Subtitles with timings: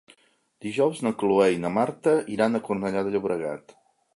[0.65, 3.79] Dijous na Cloè i na Marta iran a Cornellà de Llobregat.